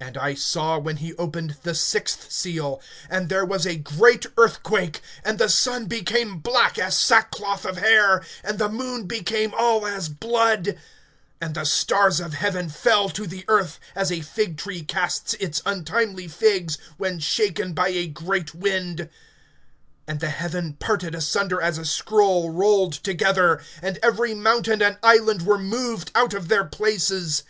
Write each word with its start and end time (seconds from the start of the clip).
(12)And 0.00 0.16
I 0.16 0.34
saw 0.34 0.76
when 0.76 0.96
he 0.96 1.14
opened 1.14 1.58
the 1.62 1.72
sixth 1.76 2.32
seal, 2.32 2.82
and 3.08 3.28
there 3.28 3.44
was 3.44 3.64
a 3.64 3.76
great 3.76 4.26
earthquake; 4.36 5.00
and 5.22 5.38
the 5.38 5.48
sun 5.48 5.84
became 5.86 6.40
black 6.40 6.80
as 6.80 6.98
sackcloth 6.98 7.64
of 7.64 7.76
hair, 7.76 8.24
and 8.42 8.58
the 8.58 8.68
moon 8.68 9.06
became 9.06 9.54
all 9.56 9.86
as 9.86 10.08
blood; 10.08 10.76
(13)and 11.40 11.54
the 11.54 11.64
stars 11.64 12.18
of 12.18 12.32
heaven 12.34 12.68
fell 12.68 13.08
to 13.08 13.24
the 13.24 13.44
earth, 13.46 13.78
as 13.94 14.10
a 14.10 14.20
fig 14.20 14.56
tree 14.58 14.82
casts 14.82 15.34
its 15.34 15.62
untimely 15.64 16.26
figs, 16.26 16.76
when 16.96 17.20
shaken 17.20 17.72
by 17.72 17.90
a 17.90 18.08
great 18.08 18.52
wind; 18.52 19.08
(14)and 20.08 20.18
the 20.18 20.30
heaven 20.30 20.72
parted 20.72 21.14
asunder 21.14 21.62
as 21.62 21.78
a 21.78 21.84
scroll 21.84 22.50
rolled 22.50 22.94
together; 22.94 23.62
and 23.80 24.00
every 24.02 24.34
mountain 24.34 24.82
and 24.82 24.98
island 25.04 25.42
were 25.46 25.56
moved 25.56 26.10
out 26.16 26.34
of 26.34 26.48
their 26.48 26.64
places. 26.64 27.44